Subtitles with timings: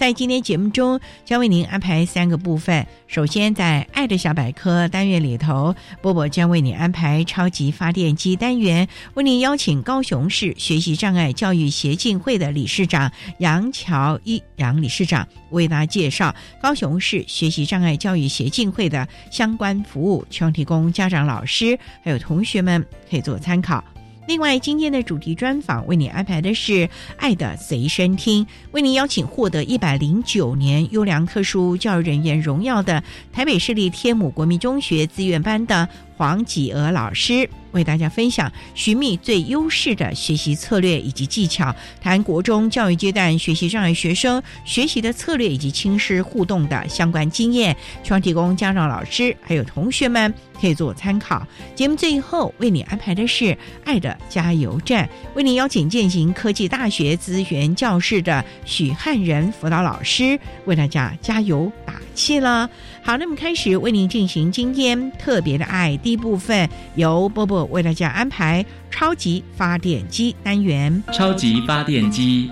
[0.00, 2.86] 在今天节目中，将为您安排三个部分。
[3.06, 23.84] 首先，在“爱的小百科”单元里头，波波将为你安排超级发电机单元，为您邀请高雄市学习障碍教育协进会的理事长杨乔一杨理事长，为大家介绍高雄市学习障碍教育协进会的相关服务，希望提供家长、老师还有同学们可以做参考。
[24.30, 26.72] 另外，今天的主题专访为你安排的是
[27.16, 37.50] 《爱的随身听》，为您邀请获得一百零九年优良特殊教育人员荣耀的台北市立天母国民中学自愿班的黄启娥老师。
[37.72, 51.46] 为大家分享寻觅最优势的学习策略以及技巧，谈国中教育阶段学习障碍学生学习的策略以及亲师互动的相关经验，希望提供家长、老师还有同学们可以做参考。
[51.74, 62.68] 节目最后为你安排的是“爱的加油站”，为你邀请践行科技大学资源教室的许汉仁辅导老师为大家加油打气了。
[63.02, 71.02] 好，那么开始为您进行今天特别的爱第一部分，由波波为大家安排超级发电机单元。
[71.12, 72.48] 超级发电机，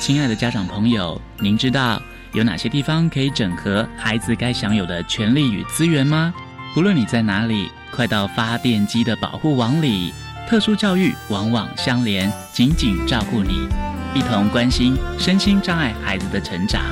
[0.00, 2.00] 亲爱的家长朋友，您知道
[2.32, 6.32] 有哪些地方可以整合孩子该享有的权利与资源吗？
[6.76, 10.12] 无论你在哪里，快到发电机的保护网里。
[10.46, 13.66] 特殊教育网网相连，紧紧照顾你，
[14.14, 16.82] 一同关心身心障碍孩子的成长。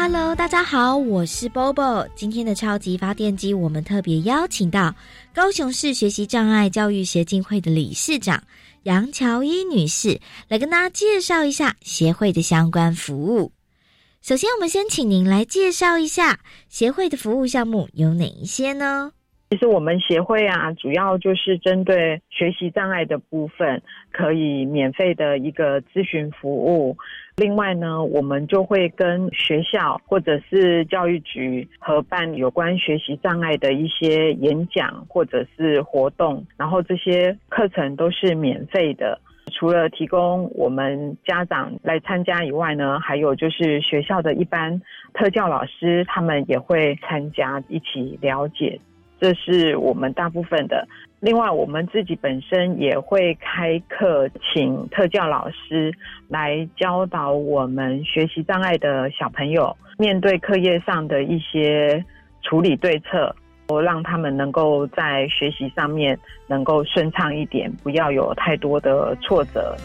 [0.00, 2.08] Hello，大家好，我是 Bobo。
[2.14, 4.94] 今天的超级发电机，我们特别邀请到
[5.34, 8.40] 高雄市学习障碍教育协进会的理事长
[8.84, 13.50] 杨乔伊女士，来跟大家介绍一下协会的相关服务。
[14.22, 16.38] 首先，我们先请您来介绍一下
[16.68, 19.10] 协会的服务项目有哪一些呢？
[19.50, 23.82] 其实我们协会啊，主要就是针对学习障碍的部分，
[24.12, 26.96] 可以免费的一个咨询服务。
[27.36, 39.18] 另外呢，我们就会跟学校或者是教育局合办有关学习障碍的一些演讲或者是活动，然后这些课程都是免费的。
[39.50, 44.82] 除了提供我们家长来参加以外呢，还有就是学校的一般
[45.14, 48.78] 特教老师，他们也会参加一起了解。
[49.20, 50.86] 这是我们大部分的。
[51.20, 55.92] 另外，我们自己本身也会开课，请特教老师
[56.28, 62.04] 来教导我们学习障碍的小朋友，面对课业上的一些
[62.42, 63.34] 处理对策，
[63.66, 69.76] 我让他们能够在学习上面能够顺畅一点，不要有太多的挫折。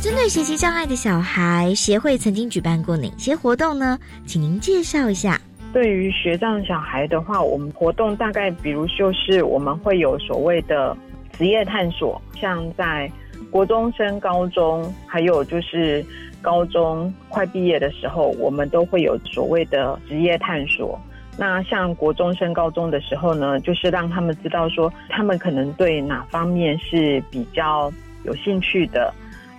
[0.00, 3.98] 针对学习障碍的小孩，协会曾经举办过哪些活动呢？
[4.24, 5.40] 请您介绍一下。
[5.74, 10.96] 对于学障小孩的话，我们活动大概比如就是我们会有所谓的
[11.32, 13.10] 职业探索，像在
[13.50, 16.06] 国中升高中，还有就是
[16.40, 20.96] 高中快毕业的时候，我们都会有所谓的职业探索。
[21.36, 29.12] 那像国中升高中的时候呢，就是让他们知道说他们可能对哪方面是比较有兴趣的，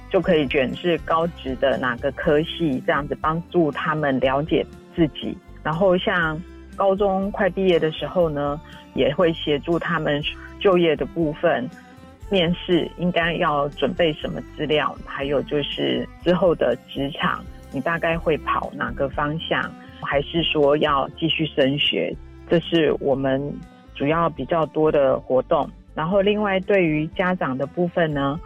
[0.10, 5.38] 就可以卷是高职的哪个科系，这样子帮助他们了解自己。
[5.66, 6.40] 然后像
[6.76, 8.62] 高中快毕业的时候呢，
[8.94, 10.22] 也会协助他们
[10.60, 11.68] 就业的部分，
[12.30, 19.60] 面试应该要准备什么资料，还有就是之后的职场，你大概会跑哪个方向，
[20.04, 22.16] 还是说要继续升学？
[22.48, 23.42] 这是我们
[23.96, 25.68] 主要比较多的活动。
[25.96, 28.40] 然后另外对于家长的部分呢，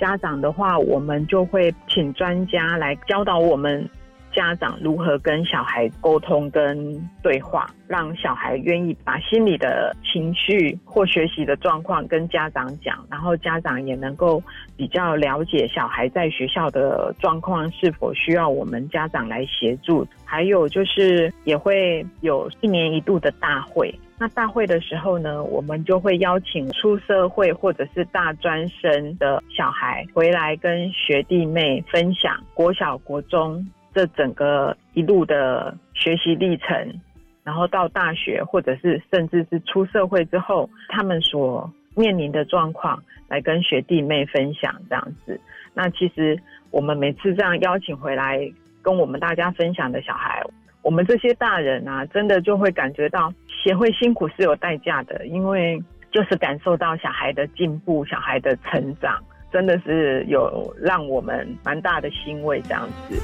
[0.00, 3.86] 家长的话，我们就会请专家来教导我们。
[4.32, 14.42] 家长如何跟小孩沟通跟对话，让小孩愿意把心里的情绪或学习的状况跟家长讲，然后家长也能够
[14.76, 20.06] 比较了解小孩在学校的状况是否需要我们家长来协助。
[20.24, 33.62] 还有就是也会有一年一度的大会，那大会的时候呢，我们就会邀请出社会或者是大专生的小孩回来跟学弟妹分享国小国中。
[33.94, 37.00] 这整个一路的学习历程，
[37.44, 45.40] 然后到大学，或者是甚至是出社会之后，他们所面临的状况，来跟学弟妹分享这样子。
[45.74, 46.38] 那其实
[46.70, 48.38] 我们每次这样邀请回来
[48.82, 50.42] 跟我们大家分享的小孩，
[50.82, 59.18] 我们这些大人啊，真的就会感觉到协会辛苦是有代价的，因为就是感受到小孩的进步、小孩的成长，
[59.50, 63.18] 真的是有让我们蛮大的欣慰这样子。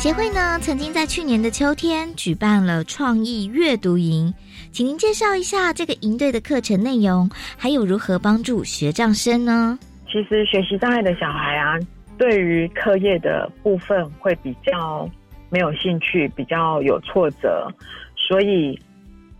[0.00, 4.32] 协会呢，曾经在去年的秋天举办了创意阅读营，
[4.72, 9.78] 请您介绍一下这个营队的课程内容，还有如何帮助学障生呢？
[10.10, 11.78] 其实学习障碍的小孩啊，
[12.16, 15.06] 对于课业的部分会比较
[15.50, 17.70] 没有兴趣，比较有挫折，
[18.16, 18.80] 所以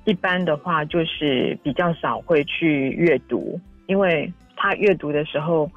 [0.05, 5.71] 一般的话就是比较少会去阅读，因为他阅读的时候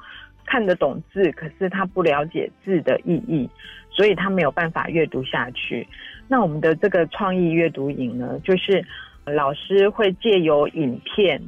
[0.44, 3.48] 看得懂字，可是他不了解字的意义。
[3.94, 5.86] 所以他没有办法阅读下去。
[6.26, 8.84] 那我们的这个创意阅读营呢，就是
[9.24, 11.40] 老师会借由影片，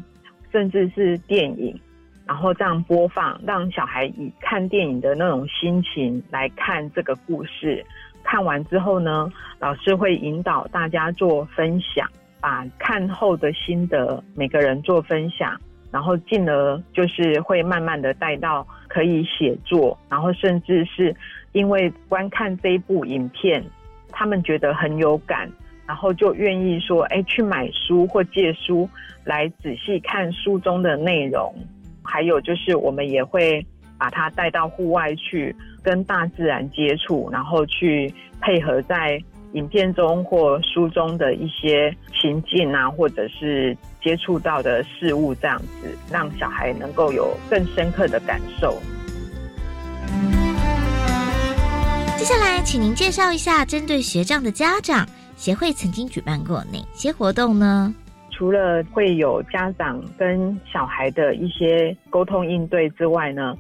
[0.53, 1.75] 甚至是电影，
[2.27, 7.85] 然后这样播放，让小孩以看电影的那种心情来看这个故事。
[8.23, 12.09] 看完之后呢，老师会引导大家做分享，
[12.39, 15.59] 把看后的心得每个人做分享，
[15.91, 21.17] 然后进而就是会慢慢的带到可以写作，然后甚至是。
[21.57, 23.65] 因为观看这一部影片，
[24.11, 25.51] 他们觉得很有感，
[25.87, 28.87] 然后就愿意说：“哎，去买书或借书
[29.25, 31.55] 来仔细看书中的内容。”
[32.05, 33.67] 还有就是，我们也会
[33.99, 39.19] 把他带到户外去，跟大自然接触，然后去配合在
[39.53, 48.79] 影片中或书中的一些情境啊，或者是接触到的事物，这样子让小孩能够有更深刻的感受。
[52.17, 57.95] 接下来，请您介绍一下针对学障的家长协会曾经举办过哪些活动呢？
[58.31, 63.55] 除了会有家长跟小孩的一些沟通应对之外呢，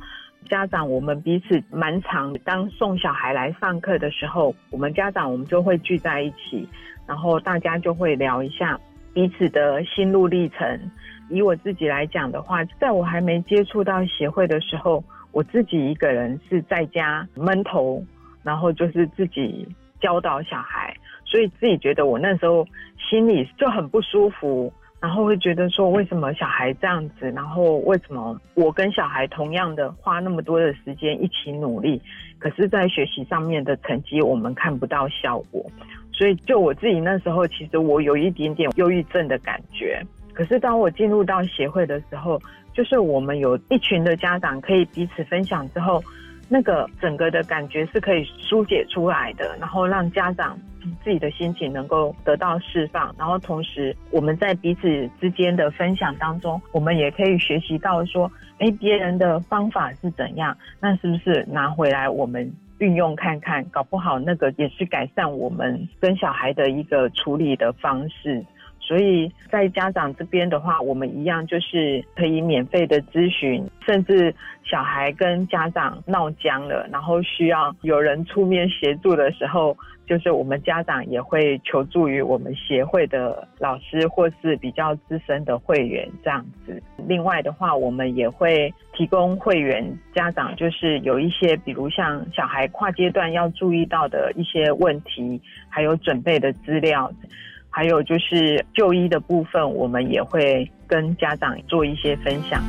[0.49, 6.67] 家长我们彼此蛮常当送小孩来上课的时候，我们家长我们就会聚在一起，
[7.07, 8.81] 然后大家就会聊一下
[9.13, 10.81] 彼此的心路历程。
[11.29, 18.03] 以我自己来讲的话，在我还没接触到协会的时候，我自己一个人是在家闷头。
[18.47, 19.67] 然后就是自己
[20.01, 22.65] 教导小孩，所以自己觉得我那时候
[23.11, 32.01] 心里就很不舒服，然后会觉得说为什么小孩这样子，然后为什么我跟小孩同样的花那么多的时间一起努力，
[32.39, 35.67] 可是在学习上面的成绩我们看不到效果，
[36.13, 40.01] 所以就我自己那时候其实我有一点点忧郁症的感觉，
[40.33, 42.41] 可是当我进入到协会的时候，
[42.73, 46.01] 就是我们有一群的家长可以彼此分享之后。
[46.49, 50.59] 那个整个的感觉是可以疏解出来的，然后让家长
[51.03, 68.45] 自己的心情能够得到释放，然后同时我们在彼此之间的分享当中，我们也可以学习到说，哎，别人的方法是怎样，那是不是拿回来我们运用看看，搞不好那个也是改善我们跟小孩的一个处理的方式。
[68.81, 86.81] 所以在家长这边的话，我们一样就是可以免费的咨询，甚至小孩跟家长闹僵了，然后需要有人出面协助的时候，就是我们家长也会求助于我们协会的老师或是比较资深的会员这样子。
[87.09, 97.11] 另外的话，我们也会提供会员家长，就是有一些比如像小孩跨阶段要注意到的一些问题，还有准备的资料。
[97.77, 102.65] 还有就是就医的部分，我们也会跟家长做一些分享。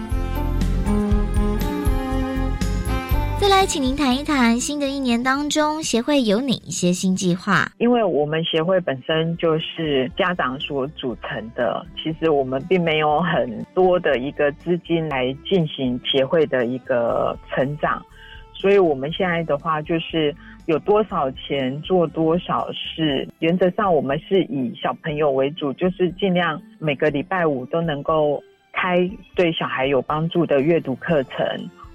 [3.39, 7.71] 再来，请您谈一谈新的一年当中，协会有哪一些新计划？
[7.77, 18.05] 因为我们协会本身就是家长所组成的，其实我们并没有很多的一个资金来进行协会的一个成长，
[18.53, 20.35] 所以我们现在的话就是
[20.67, 23.27] 有多少钱做多少事。
[23.39, 28.43] 原则上，我们是以小朋友为主，就是尽量每个礼拜五都能够
[28.73, 31.41] 开对小孩有帮助的阅读课程，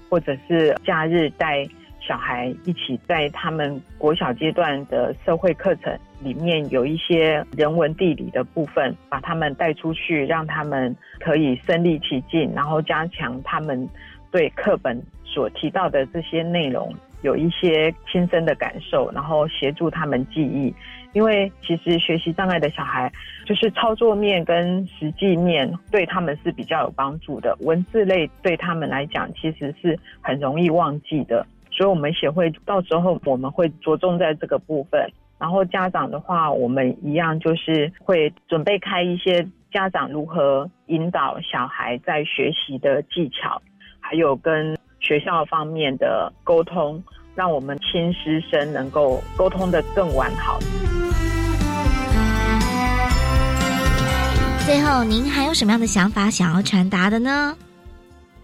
[0.09, 1.67] 或者是假日带
[1.99, 13.87] 小孩一起在他们国小阶段的社会课程里面有一些人文地理的部分，把他们带出去，让他们可以身临其境，然后加强他们
[14.31, 16.91] 对课本所提到的这些内容
[17.23, 20.73] 有一些亲身的感受，然后协助他们记忆。
[21.13, 23.11] 因为其实学习障碍的小孩，
[23.45, 31.45] 就是操作面跟实际面对他们是比较有帮助的，文字类对他们来讲其实是很容易忘记的。
[31.69, 35.07] 所以，我们协会到时候我们会着重在这个部分。
[35.39, 43.61] 然后，家长的话，我们一样就是会准备开一些家长如何引导小孩在学习的技巧，
[43.99, 47.03] 还有跟学校方面的沟通，
[47.35, 50.57] 让我们亲师生能够沟通的更完好。
[54.65, 57.53] 最后，您还有什么样的想法想要传达的呢？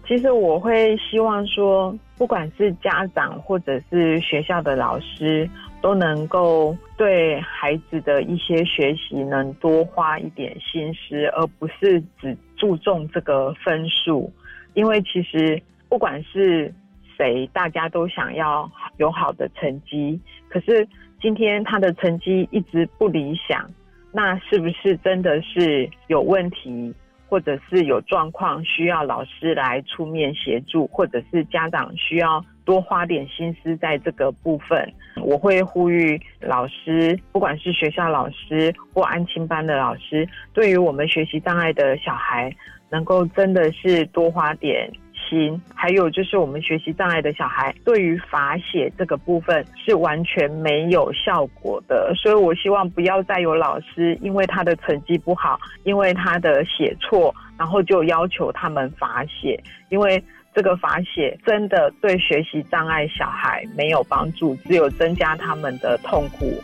[0.06, 5.48] 其实我会希望说，不管是家长或者是学校的老师，
[5.80, 14.30] 都能够对孩子的一些学习能多花一点心思，而不是只注重这个分数。
[14.74, 15.60] 因为其实
[15.90, 16.72] 不管是
[17.18, 20.18] 谁，大家都想要有好的成绩。
[20.48, 20.88] 可是
[21.20, 23.68] 今天他的成绩一直不理想，
[24.10, 26.94] 那是不是真的是有问题？
[27.28, 34.92] 或者是有状况需要老师来出面协助，或者是家长需要多花点心思在这个部分，
[35.22, 42.52] 我会呼吁老师，不管是学校老师或安亲班的老师，对于我们学习障碍的小孩，
[42.90, 44.90] 能够真的是多花点。
[45.30, 60.22] 心，还有就是我们学习障碍的小孩，对于罚写这个部分是完全没有效果的，所以我希望不要再有老师因为他的成绩不好，因为他的写错，然后就要求他们罚写，因为
[60.52, 66.60] 这个罚写真的对学习障碍小孩没有帮助，只有增加他们的痛苦。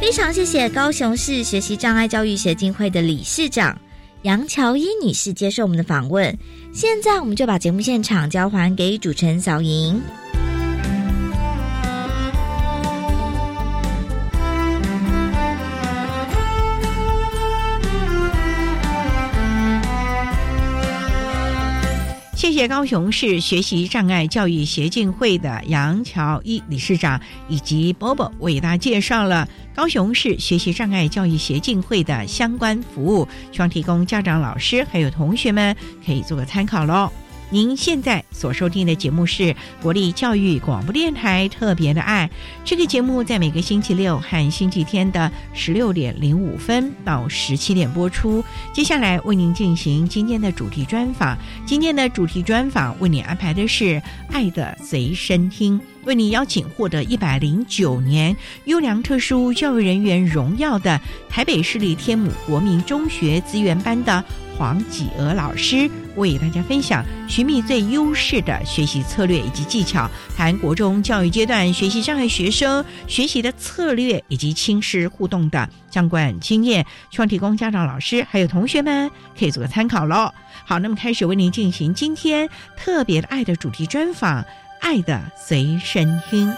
[0.00, 3.78] 非常谢谢高雄市学习障碍教育协进会的理事长。
[4.22, 6.38] 杨乔伊女士接受我们的访问，
[6.72, 10.00] 现在我们就把节目现场交还给主持人小莹。
[22.36, 35.74] 谢谢高雄市学习障碍教育协进会的杨乔一理事长以及波波为大家介绍了高雄市学习障碍教育协进会的相关服务，希望提供家长、老师还有同学们
[36.04, 37.10] 可以做个参考喽。
[37.52, 42.30] 您现在所收听的节目是国立教育广播电台特别的爱。
[42.64, 48.42] 这个节目在每个星期六和星期天的十六点零五分到十七点播出。
[48.72, 51.36] 接下来为您进行今天的主题专访。
[51.66, 53.84] 今天的主题专访为您安排的是
[54.30, 64.24] 《爱的随身听》，为您邀请获得一百零九年优良特殊教育人员荣耀的台北市立天母国民中学资源班的
[64.56, 65.90] 黄启娥老师。
[66.14, 80.30] 为大家分享寻觅最优势的学习策略以及技巧，谈国中教育阶段学习障碍学生学习的策略以及亲师互动的相关经验，希望提供家长、老师还有同学们可以做个参考喽。
[80.66, 84.42] 好，那么开始为您进行今天特别的爱的主题专访，
[84.80, 86.50] 《爱的随身听》。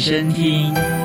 [0.00, 0.99] 身听。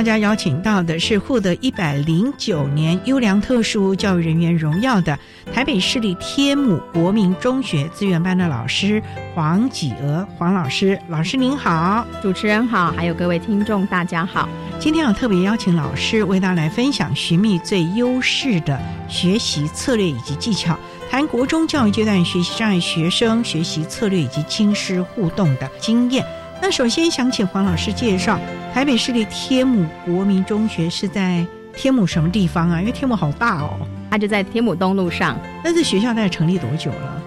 [0.00, 5.18] 大家邀请到的是获得一百零九年优良特殊教育人员荣耀的
[5.52, 9.02] 台北市立天母国民中学资源班的老师
[9.34, 14.48] 黄启娥黄老师，老师您好，主持人好，还有各位听众大家好。
[14.78, 20.78] 今天要特别邀请老师为大家来分享寻觅最优势的学习策略以及技巧。
[21.10, 26.24] 谈国中教育阶段学习障碍学生学习策略以及亲师互动的经验。
[26.60, 28.38] 那首先想请黄老师介绍
[28.72, 32.80] 台北市立天母国民中学是在天母什么地方啊？
[32.80, 33.86] 因为天母好大哦。
[34.10, 35.38] 它就在天母东路上。
[35.64, 37.22] 那这学校大概成立多久了？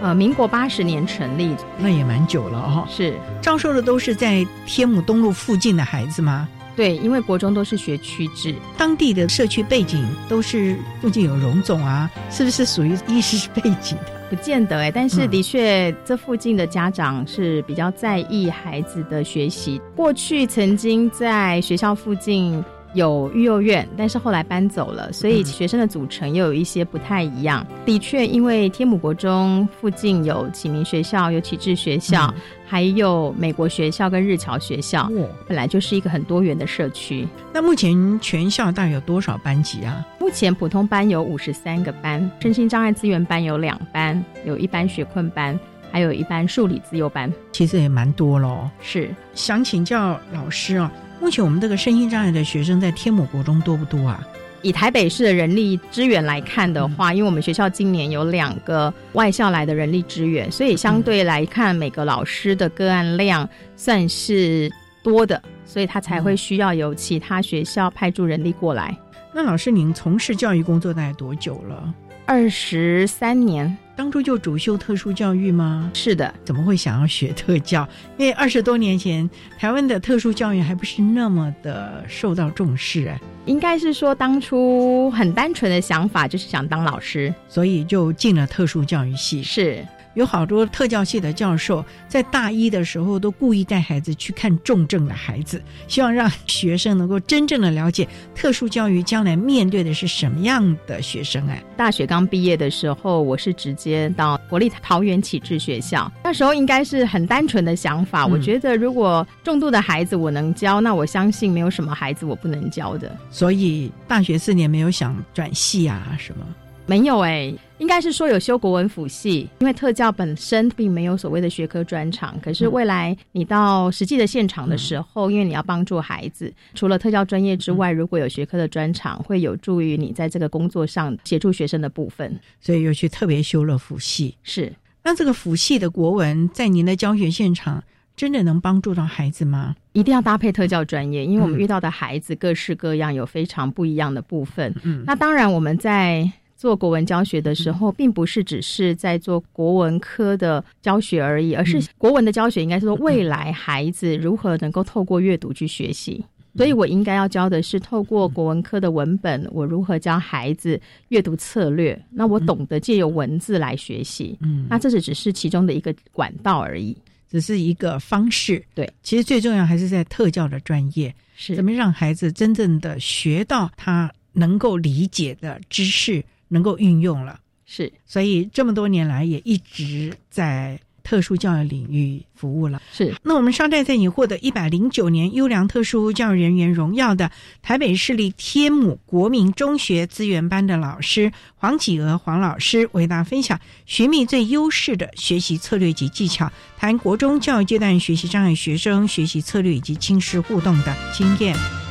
[0.00, 2.86] 呃，民国八十年成立，那也蛮久了哦。
[2.88, 6.48] 是招收的都是在天母东路附近的孩子吗？
[6.76, 14.17] 对，因为国中都是学区制，当地的社区背景都是附近有荣总啊，是不是属于医师背景的？
[14.30, 19.80] 不见得哎，但是的确，这附近的家长是比较在意孩子的学习。
[19.96, 22.62] 过去曾经在学校附近。
[22.94, 27.66] 有育幼院，但是后来搬走了，所以学生的组成又有一些不太一样。
[27.84, 32.32] 的确，因为天母国中附近有启明学校、有启智学校，
[32.66, 35.10] 还有美国学校跟日侨学校，
[35.46, 37.28] 本来就是一个很多元的社区。
[37.52, 40.06] 那目前全校大概有多少班级啊？
[40.18, 45.58] 目前普通班有五十三个班，身心障碍资源班有两班，有一班学困班，
[45.92, 47.32] 还有一班数理自由班。
[47.52, 48.68] 其实也蛮多喽。
[48.80, 50.90] 是想请教老师啊。
[51.20, 54.26] 目前我们这个身心障碍的学生在天母国中多不多啊？
[54.62, 64.70] 以台北市的人力资源来看的话，因为我们学校今年有两个外校来的人力资源，所以相对来看，每个老师的个案量算是
[65.02, 68.96] 多的，所以他才会需要由其他学校派驻人力过来。
[69.32, 71.94] 那老师，您从事教育工作大概多久了？
[72.26, 73.76] 二十三年。
[73.98, 75.90] 当初就主修特殊教育吗？
[75.92, 77.86] 是的，怎么会想要学特教？
[78.16, 79.28] 因为二十多年前，
[79.58, 83.20] 台湾的特殊教育还不是那么的受到重视哎。
[83.46, 89.42] 应该是说，当初很单纯的想法就是想当老师，所以就进了特殊教育系。
[89.42, 89.84] 是。
[90.18, 101.46] 有好多特教系的教授在大一的时候都故意带孩子去看重症的孩子，希望让学生能够真正的了解特殊教育将来面对的是什么样的学生。
[101.46, 113.16] 哎，大学刚毕业的时候，我是直接到国立桃园启智学校，那时候应该是很单纯的想法，我觉得如果重度的孩子我能教，那我相信没有什么孩子我不能教的。
[113.30, 116.44] 所以大学四年没有想转系啊什么。
[116.88, 122.34] 没有哎，应该是说有修国文辅系，因为特教本身并没有所谓的学科专长。
[122.40, 132.40] 可是未来你到实际的现场的时候，因为你要帮助孩子，除了特教专业之外，如果有学科的专长，会有助于你在这个工作上协助学生的部分。
[132.58, 134.34] 所以又去特别修了辅系。
[134.42, 134.72] 是，
[135.04, 137.84] 那这个辅系的国文在您的教学现场
[138.16, 139.76] 真的能帮助到孩子吗？
[139.92, 144.74] 一定要搭配特教专业，因为我们遇到的孩子各式各样，有非常不一样的部分。
[144.84, 146.32] 嗯，那当然我们在。
[146.58, 156.24] 做国文教学的时候，并不是只是在做国文科的教学而已，而是国文的教学应该是说未来孩子如何能够透过阅读去学习。
[156.56, 161.96] 所以我应该要教的是透过国文科的文本，我如何教孩子阅读策略。
[162.10, 166.96] 那我懂得借由文字来学习，嗯，那这是只是其中的一个管道而已，
[167.30, 168.60] 只是一个方式。
[168.74, 176.24] 对，其实最重要还是在特教的专业，是怎么让孩子真正的学到他能够理解的知识。
[176.48, 182.82] 能够运用了，是，所以这么多年来也一直在特殊教育领域服务了。
[182.92, 187.30] 是，那我们稍待在你获得一百零九年优良特殊教育人员荣耀的
[187.62, 201.87] 台北市立天母国民中学资源班的老师黄启娥黄老师，为大家分享寻觅最优势的学习策略及技巧，谈国中教育阶段学习障碍学生学习策略以及亲师互动的经验。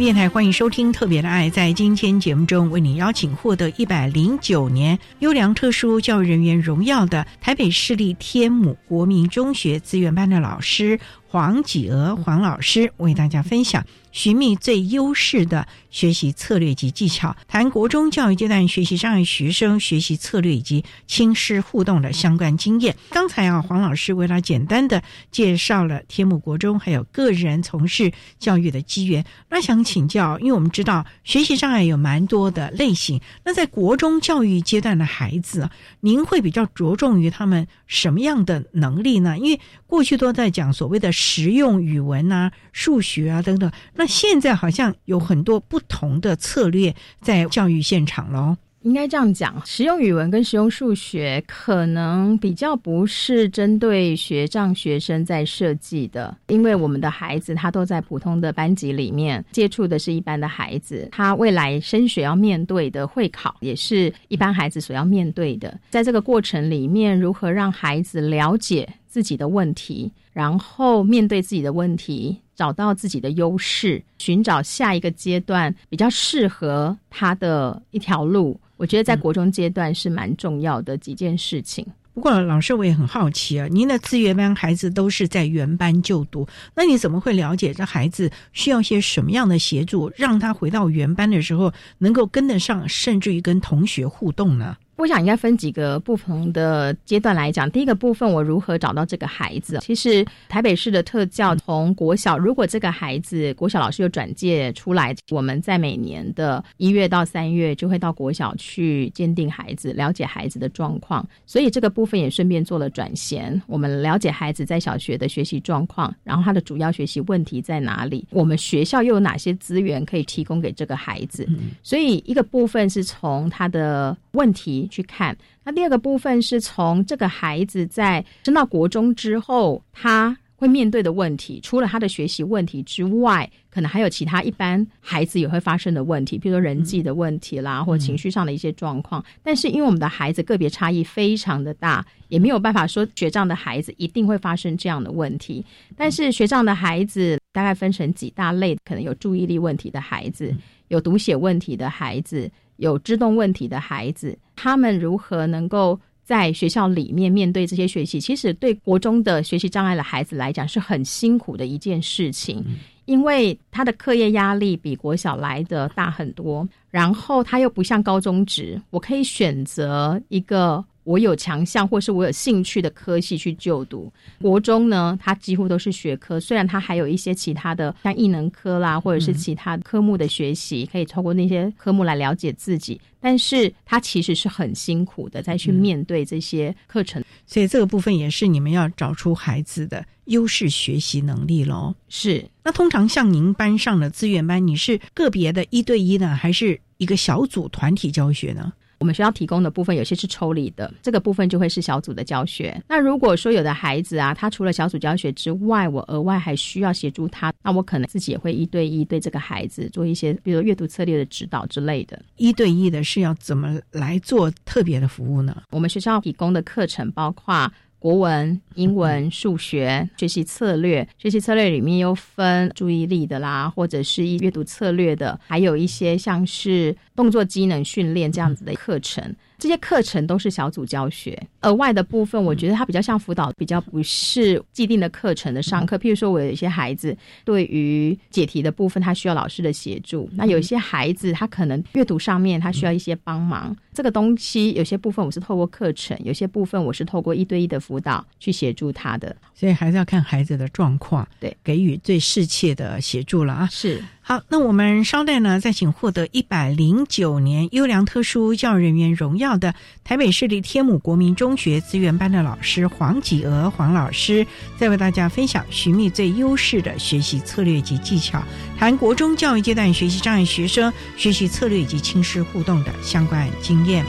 [0.00, 1.48] 电台欢迎收听《特别的爱》。
[1.52, 10.98] 在今天节目中，为你邀请获得一百零九年优良特殊教育人员荣耀的台北市立天母国民中学资源班的老师
[11.30, 13.86] 黄启娥黄老师，为大家分享。
[14.10, 22.96] 寻觅最优势的学习策略及技巧，谈国中教育阶段学习障碍学生学习策略以及亲师互动的相关经验。
[23.10, 29.24] 刚才啊，黄老师为他简单的介绍了天目国中还有个人从事教育的机缘。
[29.48, 39.38] 那想请教，因为我们知道学习障碍有蛮多的类型，那在国中教育阶段的孩子，您会比较着重于他们什么样的能力呢？
[39.38, 39.60] 因为
[39.90, 43.70] 过去都在讲所谓的实用语文啊、数学啊等等。
[43.94, 48.56] 那现在好像有很多不同的策略在教育现场喽。
[48.82, 65.78] 应该这样讲，实用语文跟实用数学可能比较不是针对学障学生在设计的，因为我们的孩子他都在普通的班级里面接触的是一般的孩子，他未来升学要面对的会考也是一般孩子所要面对的。
[65.90, 72.40] 在这个过程里面，如何让孩子了解自己的问题，然后面对自己的问题。
[72.60, 81.86] 找到自己的优势，寻找下一个阶段比较适合他的一条路，我觉得在国中阶段是蛮重要的几件事情。
[82.12, 94.76] 不过，老师我也很好奇啊，您的资源班孩子都是在原班就读，那你怎么会了解这孩子需要些什么样的协助，让他回到原班的时候能够跟得上，甚至于跟同学互动呢？
[95.00, 97.68] 我想应该分几个不同的阶段来讲。
[97.70, 99.78] 第一个部分，我如何找到这个孩子？
[99.80, 111.26] 其实台北市的特教从国小，如果这个孩子国小老师有转介出来，我们在每年的一月到三月就会到国小去鉴定孩子，了解孩子的状况。
[111.46, 118.26] 所以这个部分也顺便做了转衔，我们了解孩子在小学的学习状况，然后他的主要学习问题在哪里？
[118.32, 121.48] 我们学校又有哪些资源可以提供给这个孩子？
[121.82, 124.89] 所以一个部分是从他的问题。
[124.90, 139.24] 去看，那第二个部分是从这个孩子在升到国中之后，他会面对的问题，除了他的学习问题之外，可能还有其他一般孩子也会发生的问题，比如说人际的问题啦，或情绪上的一些状况。
[139.42, 145.64] 但是因为我们的孩子个别差异非常的大，也没有办法说学障的孩子一定会发生这样的问题。
[145.96, 150.54] 但是学障的孩子大概分成几大类，可能有注意力问题的孩子，
[150.88, 152.50] 有读写问题的孩子。
[152.80, 158.20] 有肢动问题的孩子，他们如何能够在学校里面面对这些学习？
[158.20, 162.64] 其实对国中的学习障碍的孩子来讲是很辛苦的一件事情，
[163.04, 170.84] 因为他的课业压力比国小来的大很多，然后他又不像高中职，我可以选择一个。
[171.04, 174.12] 我有强项或是我有兴趣的科系去就读。
[174.40, 183.00] 国中呢，它几乎都是学科，虽然它还有一些其他的，像艺能科啦，或者是其他科目的学习，可以透过那些科目来了解自己。
[183.22, 187.22] 但是它其实是很辛苦的，再去面对这些课程。
[187.46, 191.94] 所以这个部分也是你们要找出孩子的优势学习能力喽。
[192.08, 192.44] 是。
[192.62, 198.72] 那通常像您班上的资源班，你是个别的一对一呢，还是一个小组团体教学呢？
[199.00, 202.80] 我们学校提供的部分有些是抽离的，这个部分就会是小组的教学。
[202.86, 212.20] 那如果说有的孩子啊，他除了小组教学之外，我额外还需要协助他，那我可能自己也会一对一对这个孩子做一些，比如阅读策略的指导之类的。
[212.36, 215.62] 一对一的是要怎么来做特别的服务呢？
[215.70, 217.72] 我们学校提供的课程包括。
[218.00, 229.36] 国文、英文、数学学习策略，学习策略里面又分注意力的啦，或者是一阅读策略的，还有一些像是动作机能训练这样子的课程。
[229.60, 235.98] 这些课程都是小组教学，额外的部分，我觉得它比较像辅导，比较不是既定的课程的上课。
[235.98, 243.76] 譬如说，我有一些孩子对于解题的部分，他需要老师的协助；那有一些孩子，他可能阅读上面他需要一些帮忙。
[243.92, 249.36] 这个东西有些部分我是透过课程，有些部分我是透过一对一的辅导去协助他的。
[249.54, 253.68] 所以还是要看孩子的状况，对，给予最适切的协助了啊。
[253.70, 254.02] 是。
[254.30, 264.46] 好，那我们稍待呢，再请获得一百零九年优良特殊教育人员荣耀的台北市立天母国民中学资源班的老师黄吉娥黄老师，
[264.78, 268.40] 再为大家分享寻觅最优势的学习策略及技巧，
[268.78, 274.06] 谈国中教育阶段学习障碍学生学习策略以及亲师互动的相关经验。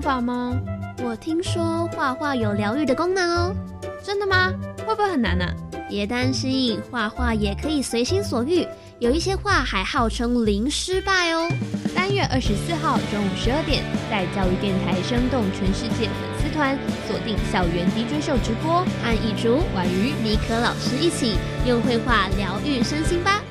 [0.00, 0.58] 方法吗？
[1.04, 3.54] 我听说画画有疗愈的功能哦。
[4.02, 4.50] 真的吗？
[4.86, 5.44] 会不会很难呢？
[5.90, 8.66] 别担心，画画也可以随心所欲，
[8.98, 11.50] 有一些画还号称零失败哦。
[11.94, 21.36] 三月二十四号中午十二点，在教育电台生动全世界粉丝团锁定校园 DJ 秀直播，和一竹、婉瑜、尼可老师一起
[21.66, 23.42] 用绘画疗愈身心吧。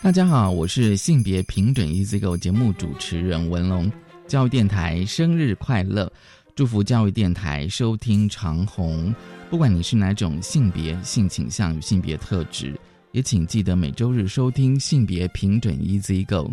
[0.00, 3.90] 大家好，我是性别平等 Easy Go 节目主持人文龙。
[4.28, 6.10] 教育电台生日快乐！
[6.54, 9.12] 祝福教育电台收听长虹。
[9.50, 12.78] 不管你是哪种性别、性倾向与性别特质，
[13.10, 16.52] 也请记得每周日收听性别平准 Easy Go。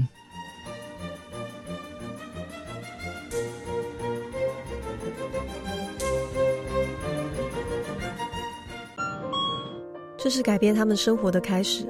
[10.18, 11.88] 这是改变他们生活的开始。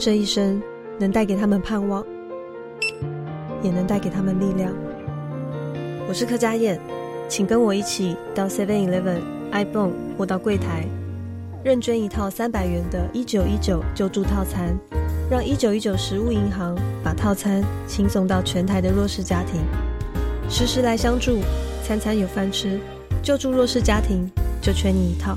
[0.00, 0.62] 这一生
[0.98, 2.02] 能带给他们盼望。
[3.62, 4.72] 也能带给他们力量。
[6.08, 6.80] 我是柯佳燕，
[7.28, 9.20] 请跟我一起到 Seven Eleven、
[9.52, 10.86] iPhone 或到柜台，
[11.62, 14.74] 认捐一套三百元的“一九一九”救助套餐，
[15.30, 19.60] 让一九一九食物银行把套餐轻送到全台的弱势家庭。
[20.48, 21.40] 时时来相助，
[21.84, 22.80] 餐餐有饭吃，
[23.22, 24.26] 救助弱势家庭
[24.62, 25.36] 就缺你一套。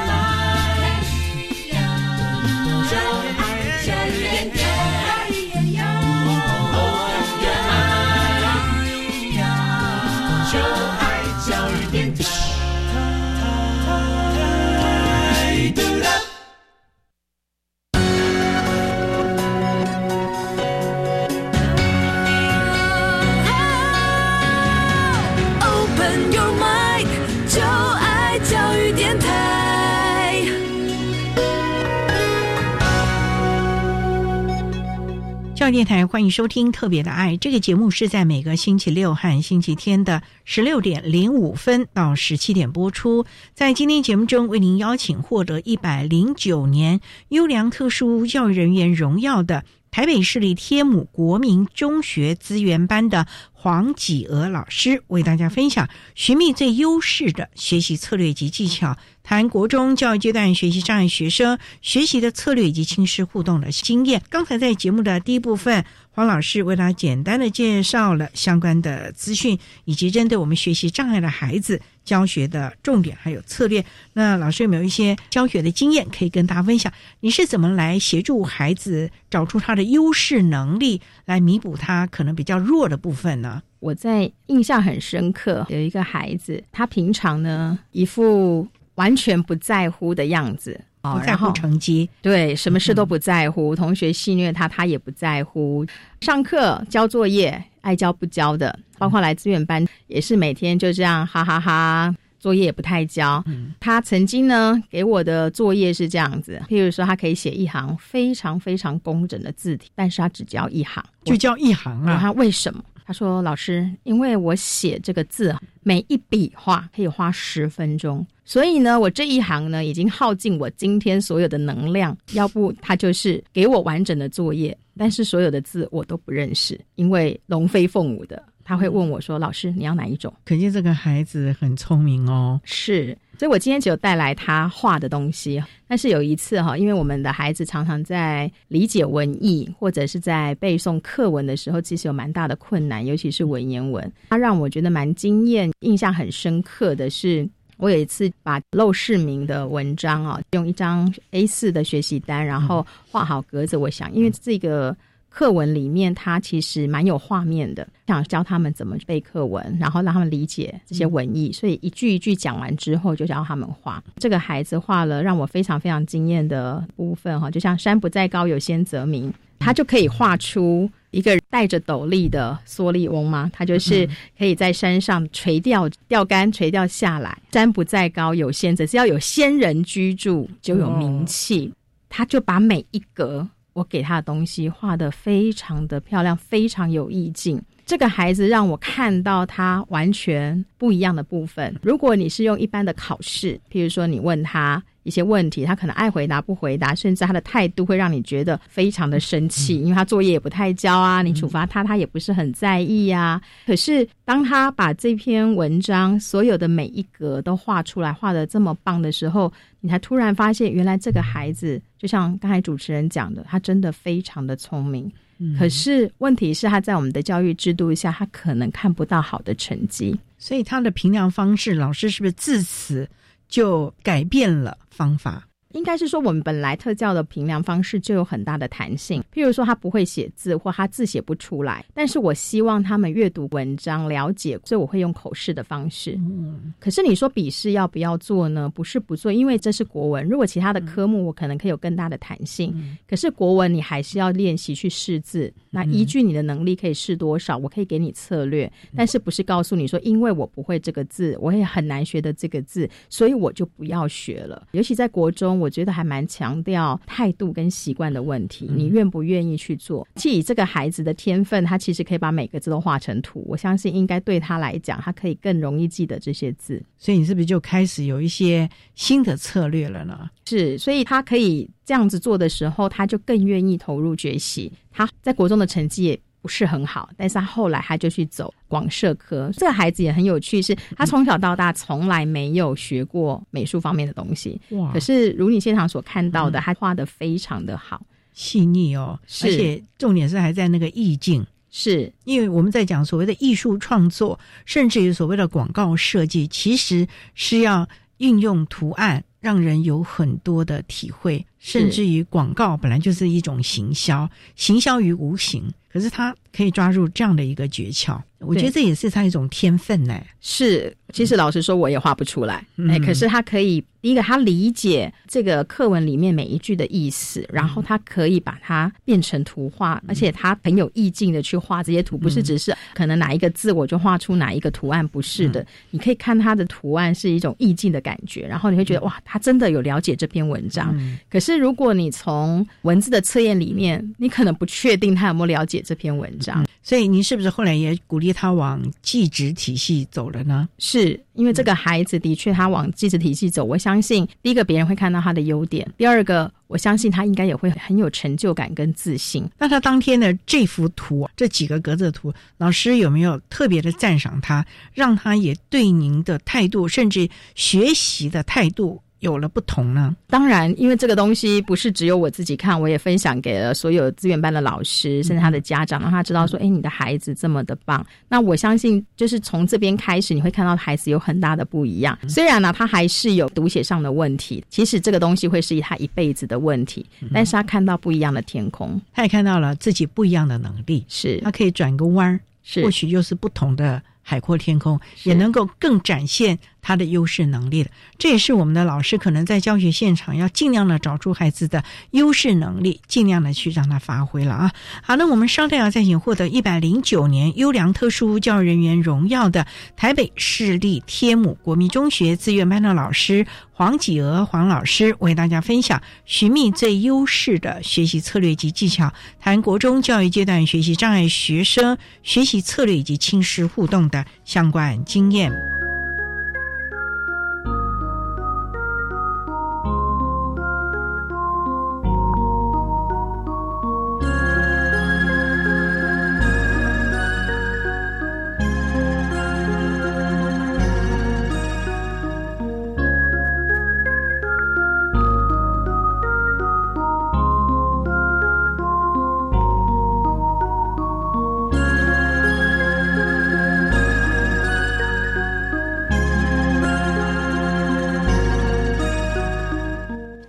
[35.71, 43.25] 电台欢迎收听《特别的爱》这个节目，是在每个星期六和星期天的十六点零五分到十七点播出。
[43.53, 53.27] 在今天节目中，为您邀请获得一百零九年优良特殊教育人员荣耀的台北市立天母国民中学资源班的
[53.63, 58.97] 黄启娥老师，为大家分享寻觅最优势的学习策略及技巧。
[59.21, 64.23] 谈国中教育阶段学习障碍学生学习的策略以及亲师互动的经验。
[64.31, 73.83] 刚才在节目的第一部分，黄老师为大家简单的介绍了相关的资讯，以及针对我们学习障碍的孩子教学的重点还有策略。
[74.13, 76.91] 那老师有没有一些教学的经验可以跟大家分享？
[77.21, 83.61] 你是怎么来协助孩子找出他的优势能力，来弥补他可能比较弱的部分呢？
[83.79, 88.67] 我在印象很深刻，有一个孩子，他平常呢一副。
[88.95, 93.75] 完全不在乎的样子，不在乎成绩，对，什么事都不在乎。
[93.75, 95.85] 同学戏虐他，他也不在乎。
[96.21, 103.43] 上课交作业，爱交不交的，包括来资源班也是每天就这样哈哈哈，作业也不太交。
[103.79, 112.19] 他曾经呢给我的作业是这样子，譬如说他可以写一行非常非常工整的字体，但是他只交一行，就交一行啊？
[112.21, 112.83] 他为什么？
[113.05, 122.15] 他说：“老师，因为我写这个字每一笔画可以花十分钟，所以呢，我这一行呢已经耗尽我今天所有的能量。
[122.33, 132.61] 要不他就是给我完整的作业，但是所有的字我都不认识，因为龙飞凤舞的。”他会问我说：“老师，你要哪一种？”可见这个孩子很聪明哦。
[132.63, 135.59] 是，所以我今天只有带来他画的东西。
[135.87, 144.11] 但是有一次哈，因为我们的孩子常常在理解文艺或者是在背诵课文的时候，其实有蛮大的困难，尤其是文言文。
[144.29, 153.75] 他让我觉得蛮惊艳、印象很深刻的是，我有一次把陋室铭的文章啊，用一张 A 四的学习单，然后画好格子。
[153.75, 154.95] 我想，因为这个。
[155.33, 161.51] 课文里面，它其实蛮有画面的，想教他们怎么背课文，然后让他们理解这些文艺。
[161.53, 164.03] 所以一句一句讲完之后，就教他们画。
[164.17, 173.49] 这个孩子画了让我非常非常惊艳的部分哈，就像山不在高，有仙则名，他就可以画出一个戴着斗笠的蓑笠翁吗？
[173.53, 174.05] 他就是
[174.37, 177.41] 可以在山上垂钓钓竿垂钓下来。
[177.53, 181.73] 山不在高，有仙则，只要有仙人居住，就有名气。
[182.09, 183.47] 他就把每一格。
[183.73, 187.61] 我给他的东西画的非常的漂亮，非常有意境。
[187.85, 191.75] 这个孩子让我看到他完全不一样的部分。
[191.81, 203.41] 如果你是用一般的考试，譬如说你问他一些问题，他可能爱回答不回答，甚至他的态度会让你觉得非常的生气，因为他作业也不太交啊，你处罚他，他也不是很在意啊。
[203.65, 215.11] 可是当他把这篇文章所有的每一格都画出来，画的这么棒的时候，你才突然发现，原来这个孩子就像刚才主持人讲的，他真的非常的聪明。
[215.57, 223.09] 可是问题是，他在我们的教育制度下，他可能看不到好的成绩，所以他的评量方式，老师是不是自此？
[223.51, 225.50] 就改变了方法。
[225.73, 229.23] 应该是说，我们本来特教的评量方式就有很大的弹性。
[229.33, 236.13] 譬如说，他不会写字，或他字写不出来，但是我希望他们阅读文章了解，所以我会用口试的方式。
[236.17, 238.69] 嗯，可是你说笔试要不要做呢？
[238.73, 240.27] 不是不做，因为这是国文。
[240.27, 242.75] 如果其他的科目，我可能可以有更大的弹性。
[243.07, 245.53] 可是国文你还是要练习去试字。
[245.69, 254.67] 那依据你的能力可以试多少，我可以给你策略，但是不是告诉你说，因为我不会这个字，我也很难学的这个字，所以我就不要学了。
[254.71, 255.60] 尤其在国中。
[255.61, 260.07] 我觉得还蛮强调态度跟习惯的问题，你愿不愿意去做？
[260.15, 263.45] 其以这个孩子的天分，他其实可以把每个字都画成图。
[263.47, 266.81] 我相信应该对他来讲，他可以更容易记得这些字。
[266.97, 270.29] 所以你是不是就开始有一些新的策略了呢？
[270.45, 274.71] 是，所以他可以这样子做的时候，他就更愿意投入学习。
[274.91, 276.19] 他在国中的成绩也。
[276.41, 279.49] 不是很好，但是他后来他就去走广社科。
[279.53, 284.59] 这个孩子也很有趣，是他从小到大从来没有学过美术方面的东西。
[284.71, 284.91] 哇！
[284.91, 288.01] 可是如你现场所看到的，他画的非常的好，
[288.33, 289.19] 细腻哦。
[289.43, 301.45] 而且重点是还在那个意境，是因为我们在讲所谓的艺术创作，甚至于所谓的广告设计，其实是要运用图案，让人有很多的体会。
[301.61, 305.71] 甚至于广告本来就是一种行销，行销于无形。
[305.93, 310.17] 可是他可以抓住这样的一个诀窍，我觉得这也是他一种天分呢。
[310.39, 312.65] 是，其实老实说，我也画不出来。
[312.89, 325.65] 哎，可是他可以，第一个他理解这个课文里面每一句的意思，然后他可以把它变成图画，而且他很有意境的去画这些图，不是只是可能哪一个字我就画出哪一个图案，不是的。
[325.89, 330.97] 你可以看他的图案是一种意境的感觉，然后你会觉得哇，他真的有了解这篇文章。
[331.29, 335.81] 可是如果你从文字的测验里面，你可能不确定他有没有了解。
[335.83, 340.69] 这篇文章，所以您是不是后来也鼓励他往记职体系走了呢？
[340.77, 349.43] 是因为这个孩子的确他往记职体系走，我相信第一个别人会看到他的优点，第二个我相信他应该也会很有成就感跟自信。
[349.57, 359.01] 那他当天的这幅图，这几个格子图，老师有没有特别的赞赏他，让他也对您的态度，甚至学习的态度？
[359.21, 360.15] 有了不同呢？
[360.27, 372.17] 当然，因为这个东西不是只有我自己看，我也分享给了所有资源班的老师，甚至他的家长，让他知道说：“哎，你的孩子这么的棒。”那我相信，就是从这边开始，你会看到孩子有很大的不一样。
[372.27, 377.05] 虽然呢，他还是有读写上的问题，其实这个东西会是他一辈子的问题。
[377.31, 382.39] 但是他看到不一样的天空，他也看到了自己不一样的能力，是他可以转个弯儿，
[382.81, 386.57] 或许又是不同的海阔天空，也能够更展现。
[386.81, 394.71] 他的优势能力的，这也是我们的老师可能在教学现场要尽量的找出孩子的优势能力，尽量的去让他发挥了啊。
[395.03, 399.65] 好，那我们稍待要再请获得一百零九年优良特殊教育人员荣耀的
[399.95, 415.80] 台北市立天母国民中学资源班的老师黄启娥黄老师，为大家分享寻觅最优势的学习策略及技巧，谈国中教育阶段学习障碍学生学习策略以及亲师互动的相关经验。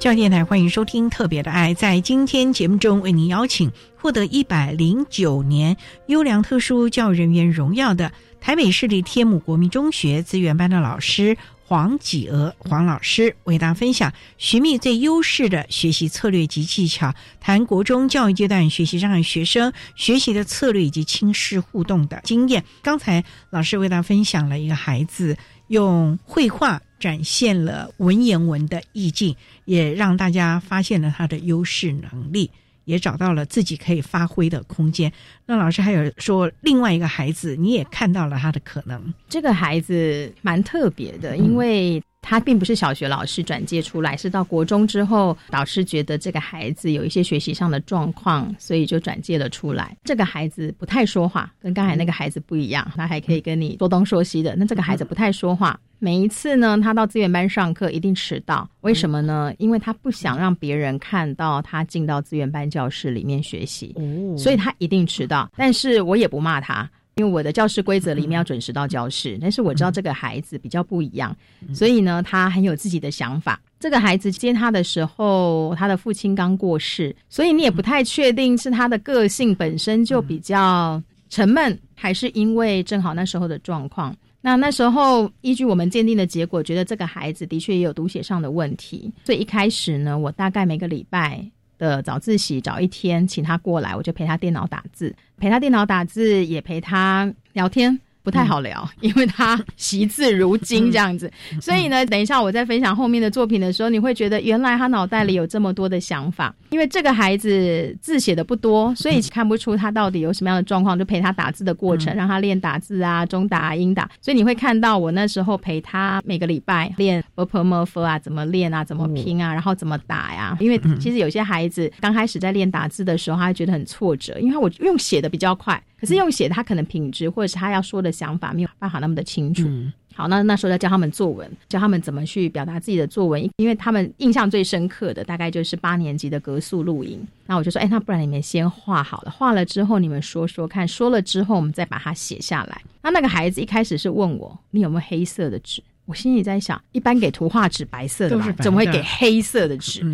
[0.03, 1.73] 教育电台欢迎收听《特别的爱》。
[1.77, 5.77] 在今天节目中，为您邀请获得一百零九年
[6.07, 11.37] 优良特殊教育人员荣耀的台北市立天母国民中学资源班的老师
[11.73, 22.63] 黄启娥黄老师，为大家分享寻觅最优势的学习策略及技巧，谈国中教育阶段学习障碍学生学习的策略以及亲师互动的经验。
[22.83, 26.83] 刚才老师为大家分享了一个孩子用绘画。
[27.01, 32.49] 展现了文言文的意境，也让大家发现了他的优势能力。
[32.85, 35.13] 也找到了自己可以发挥的空间。
[35.47, 39.13] 那老师还有说，另外一个孩子，你也看到了他的可能。
[39.29, 42.03] 这个孩子蛮特别的，因为。
[42.23, 49.95] 他并不是小学老师转介出来，是到国中之后，导师觉得这个孩子有一些学习上的状况，所以就转介了出来。
[50.05, 54.55] 这个孩子不太说话，跟刚才那个孩子不一样，他还可以跟你说东说西的。
[54.57, 59.53] 那这个孩子不太说话，每一次呢，他到资源班上课一定迟到，为什么呢？
[59.59, 63.95] 因为他不想让别人看到他进到资源班教室里面学习，
[64.39, 65.51] 所以他一定迟到。
[65.57, 66.89] 但是我也不骂他。
[67.17, 71.37] 因为我的教室规则里面要准时到教室，但是我知道这个孩子比较不一样，
[71.75, 73.61] 所以呢，他很有自己的想法。
[73.79, 84.17] 这个孩子接他的时候，他的父亲刚过世，所以你也不太确定是他的个性本身就比较沉闷，还是因为正好那时候的状况。
[84.41, 91.45] 那那时候依据我们鉴定的结果，觉得这个孩子的确也有读写上的问题，所以一开始呢，我大概每个礼拜。
[91.83, 97.99] 的早自习早一天，请他过来，我就陪他电脑打字，陪他电脑打字，也陪他聊天。
[98.23, 106.55] 不太好聊，因为他惜字如金这样子，所以呢，等一下我在分享后面的作品的时候，你会觉得原来他脑袋里有这么多的想法。
[106.71, 114.09] 因为这个孩子字写的不多，所以看不出他到底有什么样的状况，就陪他打字的过程，让他练打字啊，中打、啊英打。
[114.21, 120.57] 所以你会看到我那时候陪他每个礼拜练 b p m f 啊，怎么练啊，怎么拼啊，然后怎么打呀。
[120.61, 125.83] 因为其实有些孩子刚开始在练打字的时候，他觉得很挫折，因为我用写的比较快。
[126.01, 129.67] 可是用写，他可能品质或者是他要说的想法没有办法那么的清楚。
[130.15, 137.27] 好，那那时候要教他们作文，教他们怎么去表达自己的作文，因为他们印象最深刻的大概就是八年级的格数录影。
[137.47, 142.83] 那我就说，哎，那不然你们先画好了，画了之后你们说说看，说了之后我们再把它写下来。
[143.03, 145.83] 那那个孩子一开始是问我，你有没有黑色的纸？
[146.05, 150.05] 我心里在想，一般给图画纸白色的吧，怎么会给黑色的纸？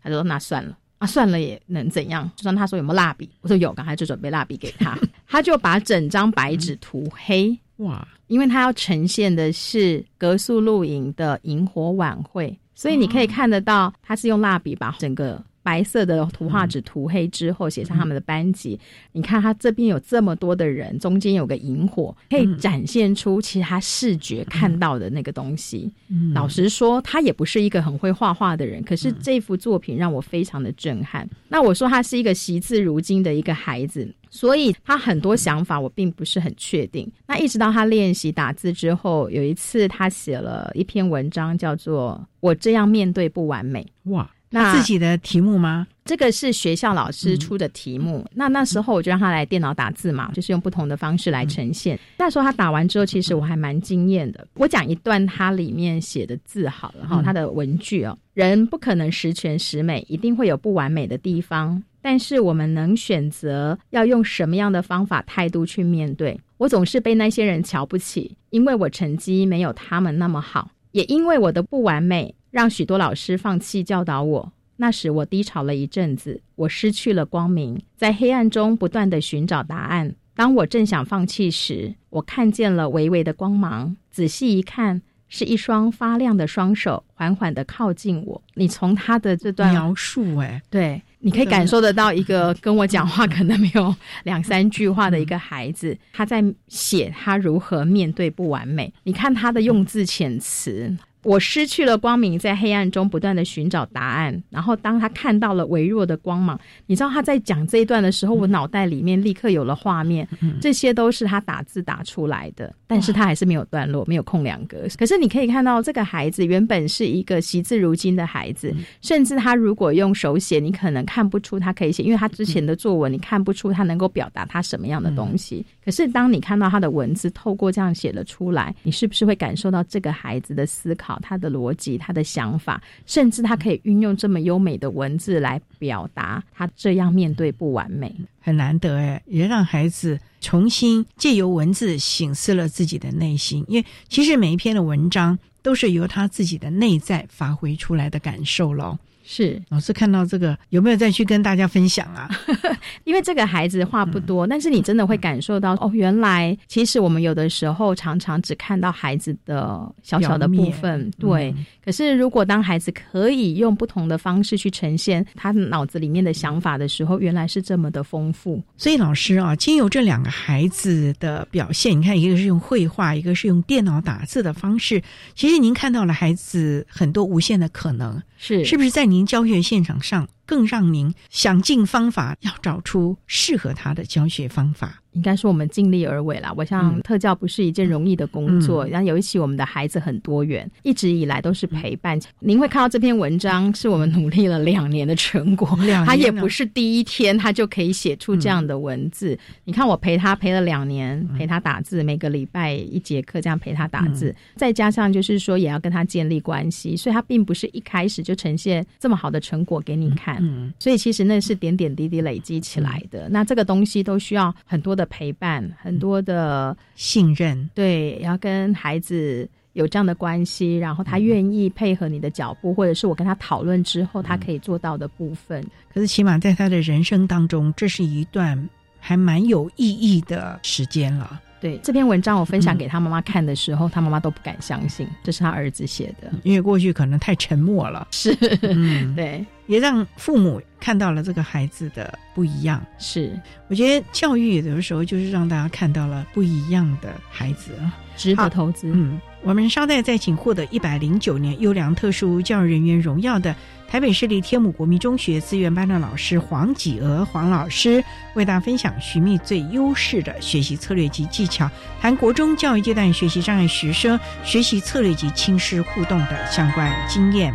[0.00, 0.78] 他说那算了。
[0.98, 2.30] 啊，算了，也能怎样？
[2.36, 8.06] 就算他说有没有蜡笔，我说有，刚才就准备蜡笔给他，他就把整张白纸涂黑，哇！
[8.26, 15.42] 因为他要呈现的是格宿露营的萤火晚会，所以你可以看得到，他是用蜡笔把整个。
[15.68, 18.80] 白色的图画纸涂黑之后，写上他们的班级。
[19.12, 25.92] 你看，他这边有这么多的人，中间有个萤火，可以展现出其他视觉看到的那个东西。
[26.32, 31.28] 老实说，他也不是一个很会画画的人，可是这幅作品让我非常的震撼。
[31.50, 37.06] 那我说他是一个惜字如金的一个孩子，所以他很多想法我并不是很确定。
[37.26, 43.86] 那一直到他练习打字之后，有一次他写了一篇文章，叫做《我这样面对不完美》。
[44.12, 44.30] 哇！
[44.50, 45.86] 那自己的题目吗？
[46.04, 48.26] 这个是学校老师出的题目。
[48.32, 51.98] 那那时候我就让他来电脑打字嘛，就是用不同的方式来呈现。
[52.16, 54.46] 那时候他打完之后，其实我还蛮惊艳的。
[54.54, 61.82] 我讲一段他里面写的字好了哈，他的文句哦，人不可能十全十美，一定会有不完美的地方。
[62.00, 66.40] 但是我们能选择要用什么样的方法态度去面对。
[66.56, 72.34] 我总是被那些人瞧不起，因为我成绩没有他们那么好，也因为我的不完美。
[72.58, 74.52] 让许多老师放弃教导我。
[74.78, 80.12] 那时我低潮了一阵子，我失去了光明，在黑暗中不断的寻找答案。
[80.34, 83.96] 当我正想放弃时，我看见了微微的光芒。
[84.10, 88.42] 仔细一看，是一双发亮的双手，缓缓的靠近我。
[88.54, 93.94] 你从他的这段描述，哎，对，你可以感受得到一个跟我讲话可能没有
[94.24, 98.92] 两三句话的一个孩子，他在写他如何面对不完美。
[99.04, 100.96] 你看他的用字遣词。
[101.28, 104.42] 我失去了光明，在黑暗中不断的寻找答案。
[104.48, 110.26] 然后当他看到了微弱的光芒，你知道他在讲这一段的时候，我脑袋里面立刻有了画面。
[110.58, 114.78] 这些都是他打字打出来的，但是他还是没有段落，没有空两格。
[114.96, 125.62] 可是你可以看到，这个孩子原本是一个惜字如金的孩子，甚至他如果用手写，你可能看不出他可以写，因为他之前的作文你看不出他能够表达他什么样的东西。
[125.84, 131.17] 可是当你看到他的文字透过这样写了出来，你是不是会感受到这个孩子的思考？
[131.20, 148.98] 他的逻辑，他的想法，甚至他可以运用这么优美的文字来表达他这样面对不完美，很难得哎，也让孩子重新借由文字醒思了自己的内心，因为其实每一篇的文章都是由他自己的内在发挥出来的感受喽。
[149.30, 152.30] 是老师看到这个有没有再去跟大家分享啊？
[153.04, 161.54] 因为这个孩子话不多，但是你真的会感受到哦，原来其实我们有的时候常常只看到孩子的小小的部分，对。
[161.84, 168.62] 可是如果当孩子可以用不同的方式去呈现他脑子里面的想法的时候，原来是这么的丰富。
[168.78, 175.02] 所以老师啊，经由这两个孩子的表现，你看一个是用绘画，一个是用电脑打字的方式，
[175.34, 179.17] 其实您看到了孩子很多无限的可能，是是不是在您？
[179.18, 185.02] 您教学现场上更让您想尽方法要找出适合他的教学方法。
[185.18, 186.54] 应该说我们尽力而为啦。
[186.56, 192.18] 我想特教不是一件容易的工作，嗯然后尤其我们的孩子很多元，一直以来都是陪伴。
[192.38, 195.68] 您会看到这篇文章是我们努力了两年的成果，
[196.06, 199.36] 他也不是第一天他就可以写出这样的文字。
[199.64, 210.38] 你看我陪他陪了两年，陪他打字，每个礼拜一节课这样陪他打字，再加上就是说也要跟他建立关系，所以他并不是一开始就呈现这么好的成果给你看。
[210.40, 213.28] 嗯，所以其实那是点点滴滴累积起来的。
[213.28, 225.64] 那这个东西都需要很多的陪伴，很多的信任，对，然后跟孩子有这样的关系，然后他愿意配合你的脚步，或者是我跟他讨论之后，他可以做到的部分。
[225.92, 231.40] 可是起码在他的人生当中，这是一段还蛮有意义的时间了。
[231.60, 236.30] 对这篇文章，我分享给他妈妈看的时候，他妈妈都不敢相信这是他儿子写的。
[236.44, 238.32] 因为过去可能太沉默了，是，
[238.62, 242.84] 嗯， 对，也让父母看到了这个孩子的不一样。
[242.98, 243.38] 是，
[243.68, 248.90] 我觉得教育有的时候就是让大家看到了不一样的孩子啊，值得投资。
[248.92, 253.54] 嗯，我们稍待再请获得一百零九年优良特殊教育人员荣耀的
[253.88, 258.02] 台北市立天母国民中学资源班的老师黄启娥黄老师，
[258.34, 267.54] 为大家分享寻觅最优势的学习策略及技巧，谈国中教育阶段学习障碍学生学习策略及亲师互动的相关经验。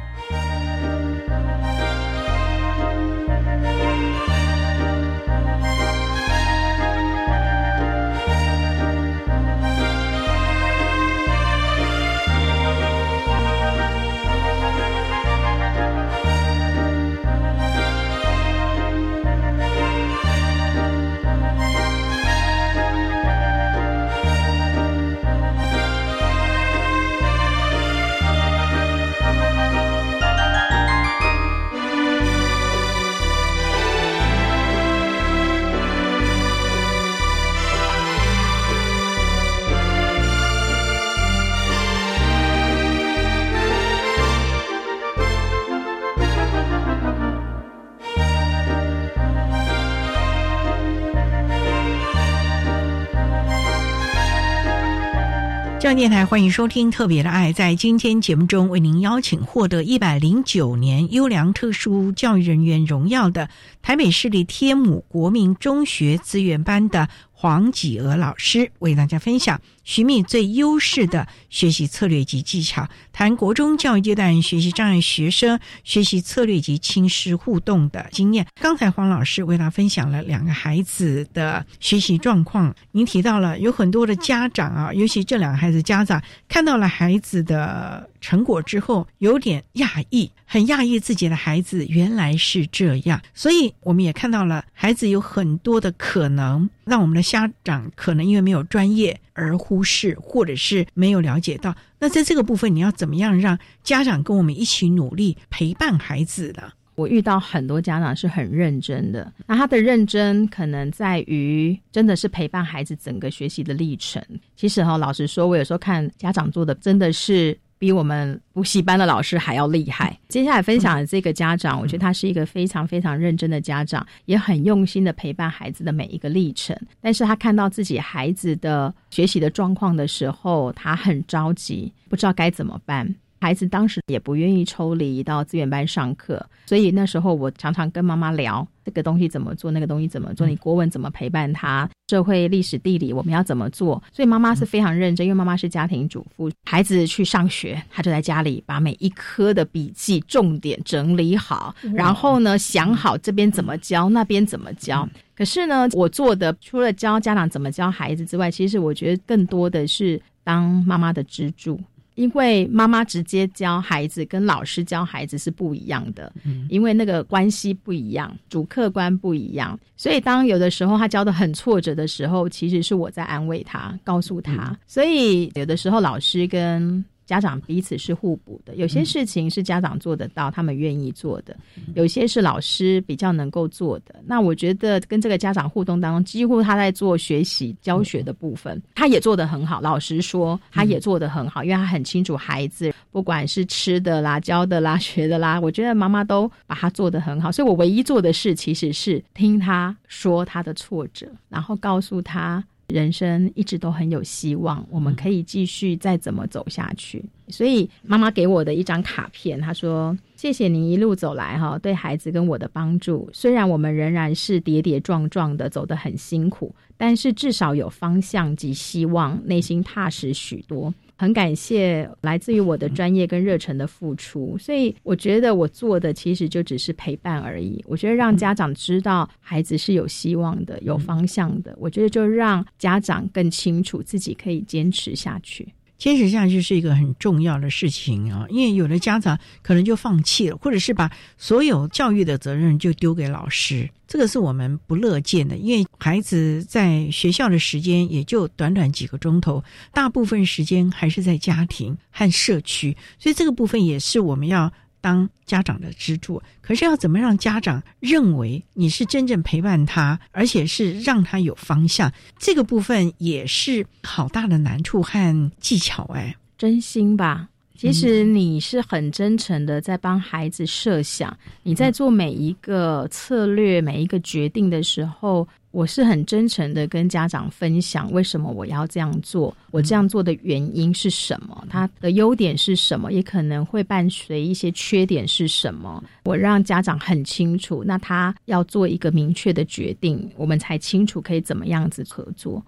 [55.96, 57.52] 电台欢迎收听《特别的爱》。
[57.54, 63.48] 在今天节目中，为您邀请获得一百零九年优良特殊教育人员荣耀的
[63.84, 67.08] 台北市立天母国民中学资源班的
[67.44, 78.48] 黄启娥老师，为大家分享寻觅最优势的学习策略及技巧，谈国中教育阶段学习障碍学生学习策略及亲师互动的经验。
[78.62, 101.76] 刚才黄老师为大家分享了两个孩子的学习状况，您提到了有很多的家长啊，尤其这两个孩子家长看到了孩子的成果之后，有点讶异，很讶异自己的孩子原来是这样，所以我们也看到了孩子有很多的可能，让我们的家长可能因为没有专业而忽视，或者是没有了解到。
[102.00, 106.72] 那在这个部分，你要怎么样让家长跟我们一起努力陪伴孩子呢？
[106.96, 114.24] 我遇到很多家长是很认真的，那他的认真可能在于真的是陪伴孩子整个学习的历程。
[114.56, 120.18] 其实哈、老实说，我有时候看家长做的真的是比我们补习班的老师还要厉害。
[120.30, 126.74] 接下来分享的这个家长，我觉得他是一个非常非常认真的家长，也很用心的陪伴孩子的每一个历程。
[127.02, 133.14] 但是他看到自己孩子的学习的状况的时候，他很着急，不知道该怎么办。
[133.44, 144.02] 孩子当时也不愿意抽离到资源班上课，所以那时候我常常跟妈妈聊这个东西怎么做，那个东西怎么做，你国文怎么陪伴他，社会、历史、地理我们要怎么做。
[144.14, 155.06] 所以妈妈是非常认真，因为妈妈是家庭主妇，孩子去上学，她就在家里把每一科的笔记重点整理好，然后呢想好这边怎么教，那边怎么教。
[155.36, 161.78] 可是呢，我做的除了教家长怎么教孩子之外，其实我觉得更多的是当妈妈的支柱。
[162.16, 166.32] 因为妈妈直接教孩子跟老师教孩子是不一样的，
[166.70, 174.78] 因为那个关系不一样，主客观不一样，所以当有的时候他教的很挫折的时候，其实是我在安慰他，告诉他。
[174.86, 181.54] 所以有的时候老师跟家长彼此是互补的，有些事情是家长做得到，他们愿意做的；
[181.96, 184.16] 有些是老师比较能够做的。
[184.26, 189.80] 那我觉得跟这个家长互动当中，几乎他在做学习教学的部分，他也做得很好。
[189.82, 197.52] 老实说，他也做得很好，因为他很清楚孩子不管是吃的啦、教的啦、学的啦， 我觉得妈妈都把他做得很好。
[197.52, 202.64] 所以我唯一做的事其实是听他说他的挫折，然后告诉他。
[202.88, 207.24] 人生一直都很有希望，我们可以继续再怎么走下去。
[207.48, 213.30] 所以妈妈给我的一张卡片，她说：“谢谢您一路走来哈，对孩子跟我的帮助。
[213.34, 220.94] 虽然我们仍然是跌跌撞撞的走得很辛苦，但是至少有方向及希望，内心踏实许多。
[221.16, 224.58] 很感谢来自于我的专业跟热忱的付出。
[224.58, 227.84] 所以我觉得我做的其实就只是陪伴而已。
[227.88, 235.68] 我觉得让家长知道孩子是有希望的、有方向的，我觉得就让家长更清楚自己可以坚持下去。”
[236.04, 245.56] 坚持下去是一个很重要的事情啊，因为有的家长可能就放弃了，或者是把所有教育的责任就丢给老师，这个是我们不乐见的。
[245.56, 254.74] 因为孩子在学校的时间也就短短几个钟头，大部分时间还是在家庭和社区，所以这个部分也是我们要。
[255.04, 262.10] 当家长的支柱，可是要怎么让家长认为你是真正陪伴他，而且是让他有方向？
[262.40, 267.50] 这个部分也是好大的难处和技巧哎，真心吧。
[267.76, 275.46] 其实你是很真诚的在帮孩子设想，你在做每一个策略、每一个决定的时候。
[275.74, 286.04] 我是很真诚的跟家长分享，为什么我要这样做，我这样做的原因是什么，它的优点是什么，也可能会伴随一些缺点是什么。
[286.26, 292.64] 我让家长很清楚，那他要做一个明确的决定，我们才清楚可以怎么样子合作。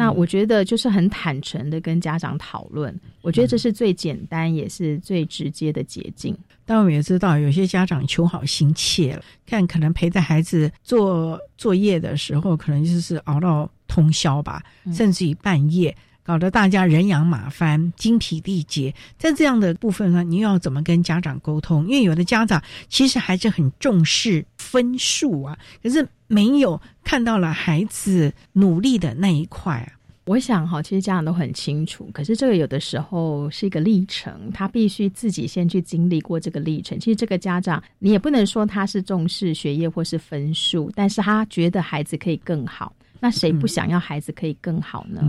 [0.00, 6.34] 那我觉得就是很坦诚的跟家长讨论，我觉得这是最简单也是最直接的捷径。
[6.64, 15.94] 但我们也知道，有些家长求好心切了，看可能陪着孩子做作业的时候，可能就是熬到通宵吧，甚至于半夜，
[16.30, 18.94] 搞得大家人仰马翻、精疲力竭。
[19.18, 21.84] 在这样的部分呢，你要怎么跟家长沟通？
[21.88, 26.06] 因为有的家长其实还是很重视分数啊，可是。
[26.32, 29.98] 没有看到了孩子努力的那一块啊！
[30.26, 36.96] 我想哈，其实家长都很清楚，可是这个有的时候是一个历程，他必须自己先去经历过这个历程。
[37.00, 42.94] 其实这个家长，你也不能说他是重视学业或是分数，但是他觉得孩子可以更好。
[43.18, 45.20] 那谁不想要孩子可以更好呢？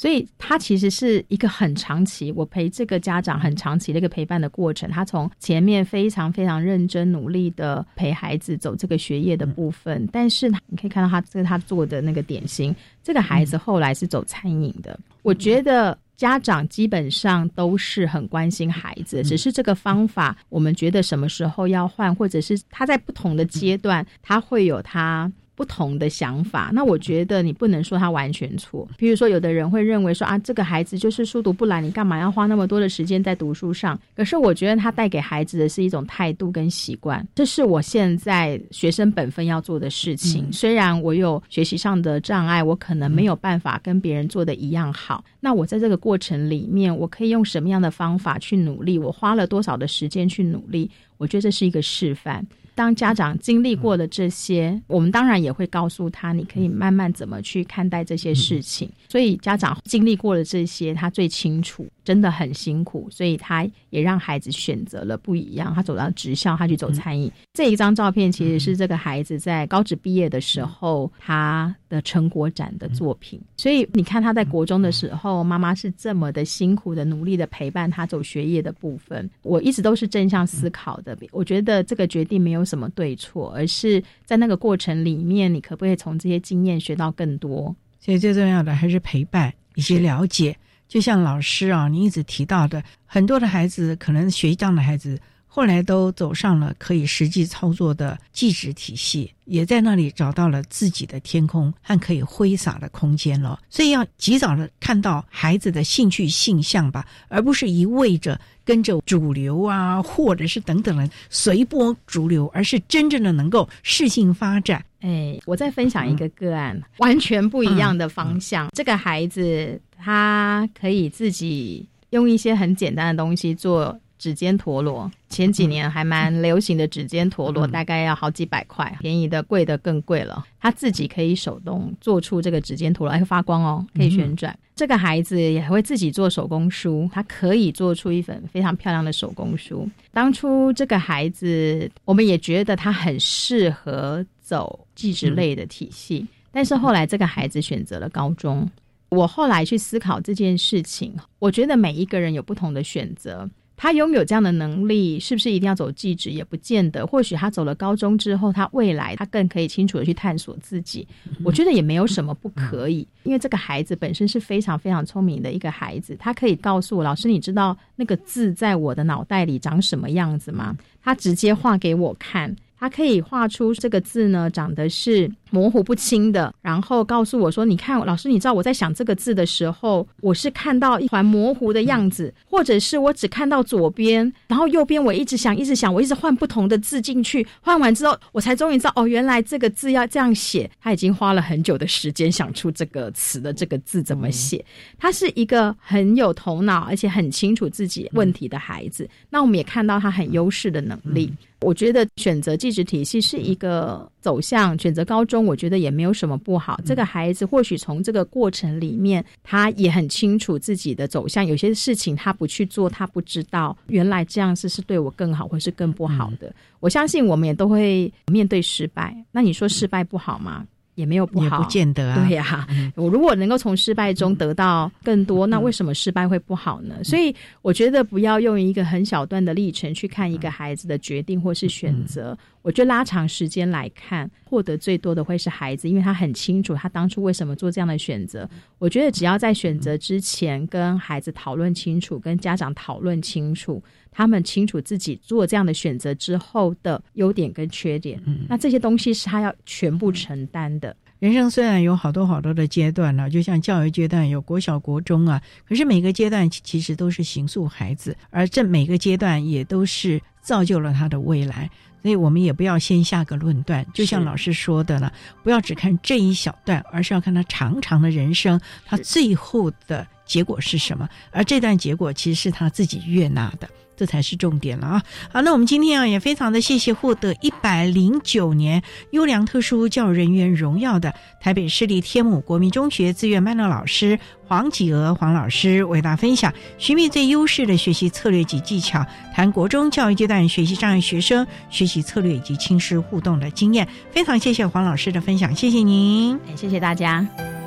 [0.00, 4.88] 所以，他其实是一个很长期，我陪这个家长很长期的一个陪伴的过程。
[4.90, 14.98] 他从前面非常非常认真努力的陪孩子走这个学业的部分，但是你可以看到他这个他做的那个点心，这个孩子后来是走餐饮的。
[15.20, 25.30] 我觉得家长基本上都是很关心孩子，只是这个方法，我们觉得什么时候要换，或者是他在不同的阶段，他会有他。
[25.60, 28.88] 不同的想法，那我觉得你不能说他完全错。
[28.96, 34.00] 比如说，有的人会认为说啊，这个孩子就是书读不来，你干嘛要花那么多的时间在读书上？
[34.16, 40.50] 可是我觉得他带给孩子的是一种态度跟习惯，这是我现在学生本分要做的事情。
[40.50, 45.22] 虽然我有学习上的障碍，我可能没有办法跟别人做的一样好。
[45.40, 48.98] 那我在这个过程里面，我可以用什么样的方法去努力？
[48.98, 50.90] 我花了多少的时间去努力？
[51.18, 52.42] 我觉得这是一个示范。
[52.74, 58.90] 当家长经历过的这些，我们当然也会告诉他，你可以慢慢怎么去看待这些事情。
[59.08, 61.86] 所以家长经历过了这些，他最清楚。
[62.10, 65.72] 真的很辛苦，所以他也让孩子选择了不一样。
[65.72, 67.30] 他走到职校，他去走餐饮。
[67.54, 73.40] 这一张照片其实是这个孩子在高职毕业的时候他的成果展的作品。
[73.56, 79.30] 所以你看他在国中的时候，妈妈是这么的辛苦的努力的陪伴他走学业的部分。
[79.42, 87.72] 我一直都是正向思考的，我觉得这个决定没有什么对错，而是在那个过程里面，你可不可以从这些经验学到更多？
[88.00, 90.56] 所以最重要的还是陪伴以及了解。
[90.90, 95.16] 就像老师啊，你一直提到的，很多的孩子可能学这样的孩子，
[95.46, 103.60] 后来都走上了可以实际操作的技职体系，也在那里找到了自己的天空和可以挥洒的空间了。
[103.70, 114.84] 所以要及早的看到孩子的兴趣性向吧，而不是一味着跟着主流啊，或者是等等的随波逐流，而是真正的能够适性发展。
[115.00, 118.68] 哎，我再分享一个个案，完全不一样的方向。
[118.74, 125.10] 这个孩子他可以自己用一些很简单的东西做指尖陀螺。
[125.30, 130.44] 前几年还蛮流行的指尖陀螺，大概要好几百块，便宜的、贵的更贵了。
[130.60, 134.54] 他自己可以手动做出这个指尖陀螺，还会发光哦，可以旋转。
[134.74, 139.88] 这个孩子也会自己做手工书，他可以做出一本非常漂亮的手工书。
[140.12, 144.24] 当初这个孩子，我们也觉得他很适合。
[144.50, 148.68] 走技职类的体系，但是后来这个孩子选择了高中。
[149.10, 153.48] 我后来去思考这件事情，我觉得每一个人有不同的选择。
[153.76, 157.06] 他拥有这样的能力，是不是一定要走技职也不见得。
[157.06, 161.06] 或许他走了高中之后，他未来他更可以清楚的去探索自己。
[161.44, 170.76] 我觉得也没有什么不可以，因为这个孩子本身是非常非常聪明的一个孩子，他可以告诉我老师，你知道那个字在我的脑袋里长什么样子吗？
[171.02, 172.54] 他直接画给我看。
[172.80, 190.70] 他可以画出这个字呢，长得是模糊不清的，然后告诉我说：“你看，老师，你知道我在想这个字的时候，我是看到一团模糊的样子，或者是我只看到左边，然后右边我一直想，一直想，我一直换不同的字进去，换完之后，我才终于知道，哦，原来这个字要这样写。
[190.80, 194.64] 他已经花了很久的时间想出这个词的这个字怎么写。
[194.98, 199.06] 他是一个很有头脑，而且很清楚自己问题的孩子。
[199.28, 201.30] 那我们也看到他很优势的能力。”
[201.62, 206.80] 我觉得选择技职体系是一个走向，选择高中，我觉得也没有什么不好。
[206.86, 211.44] 这个孩子或许从这个过程里面，他也很清楚自己的走向。
[211.44, 216.52] 有些事情他不去做，他不知道原来这样是是对我更好，或是更不好的。
[216.80, 219.14] 我相信我们也都会面对失败。
[219.30, 220.66] 那你说失败不好吗？
[221.00, 222.14] 也没有不好，也不见得啊。
[222.14, 227.02] 对呀，我如果能够从失败中得到更多，那为什么失败会不好呢？
[227.02, 232.36] 所以我觉得不要用一个很小段的历程去看一个孩子的决定或是选择。
[232.62, 238.46] 我觉得拉长时间来看，获得最多的会是孩子，因为他很清楚他当初为什么做这样的选择。
[238.78, 250.94] 我觉得只要在选择之前跟孩子讨论清楚，跟家长讨论清楚，他们清楚自己做这样的选择之后的优点跟缺点，嗯那这些东西是他要全部承担的。
[251.18, 261.70] 人生虽然有好多好多的阶段呢，就像教育阶段有国小、国中啊，可是每个阶段其实都是形塑孩子，而这每个阶段也都是造就了他的未来。
[262.00, 271.06] 所以我们也不要先下个论断，就像老师说的呢，不要只看这一小段，而是要看他长长的人生，他最后的结果是什么。
[271.30, 273.68] 而这段结果其实是他自己悦纳的。
[274.00, 275.02] 这才是重点了啊！
[275.30, 293.86] 好，那我们今天啊也非常的谢谢获得一百零九年优良特殊教育人员荣耀的台北市立天母国民中学自愿班的老师黄启娥黄老师，为大家分享寻觅最优势的学习策略及技巧，谈国中教育阶段学习障碍学生学习策略以及亲师互动的经验。
[294.10, 297.59] 非常谢谢黄老师的分享，谢谢您，谢谢大家。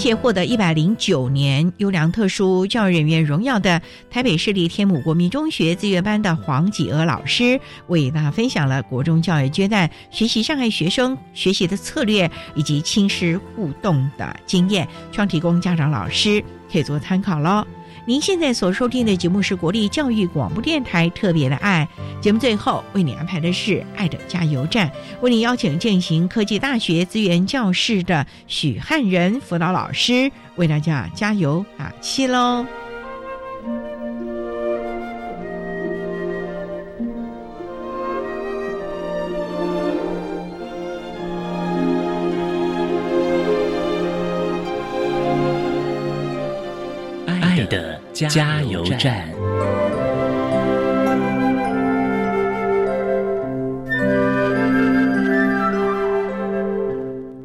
[0.00, 16.42] 且获得一百零九年优良特殊教育人员荣耀的台北市立天母国民中学资源班的黄启娥老师，为大家分享了国中教育阶段学习障碍学生学习的策略以及亲师互动的经验，希望提供家长老师
[16.72, 17.66] 可以做参考喽。
[18.10, 21.86] 您现在所收听的节目是国立教育广播电台特别的爱
[22.20, 24.90] 节目，最后为你安排的是爱的加油站，
[25.20, 32.66] 为你邀请践行科技大学资源教室的许汉仁辅导老师为大家加油打气喽。
[48.28, 49.26] 加油站。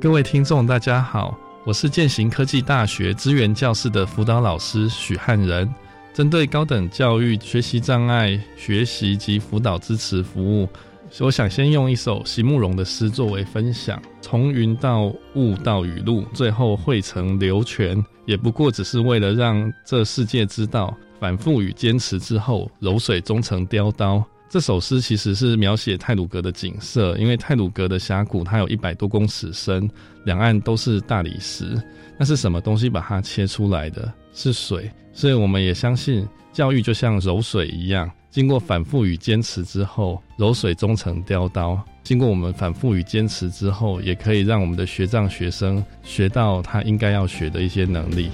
[0.01, 5.73] 各位听众，大家好，我是建行科技大学资源教室的辅导老师许汉仁。
[6.13, 10.69] 针对高等教育学习障碍学习及辅导支持服务，
[11.09, 18.03] 所以我想先用一首席慕容的诗作为分享：从云到雾到雨露，最后汇成流泉。
[18.25, 24.23] 也不过只是为了让这世界知道，反复与坚持之后，柔水终成雕刀。
[24.49, 29.89] 这首诗其实是描写泰鲁阁的景色，因为泰鲁阁的峡谷它有一百多公尺深，
[30.23, 31.81] 两岸都是大理石。
[32.17, 34.11] 那是什么东西把它切出来的？
[34.35, 34.91] 是水。
[35.11, 41.81] 所以我们也相信，教育就像柔水一样，经过反复与坚持之后，柔水终成雕刀。
[42.03, 48.29] 经过我们反复与坚持之后，也可以让我们的学障学生学到他应该要学的一些能力。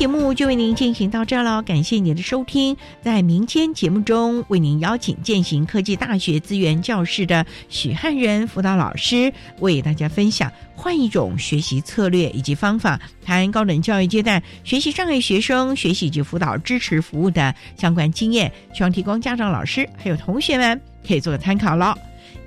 [0.00, 2.74] 节目就为您进行到这儿了，感谢您的收听。
[3.02, 21.94] 在明天节目中，为您邀请建行科技大学资源教室的许汉仁辅导老师，为大家分享换一种学习策略以及方法，谈高等教育阶段学习障碍学生学习及辅导支持服务的相关经验，希望提供家长、老师还有同学们可以做个参考了。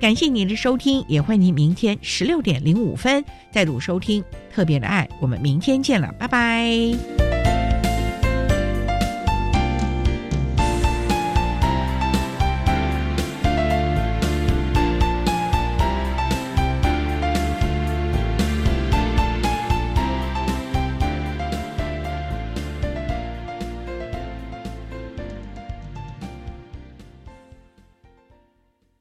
[0.00, 5.08] 感谢您的收听，也欢迎您明天十六点零五分再度收听特别的爱。
[5.20, 7.43] 我们明天见了，拜拜。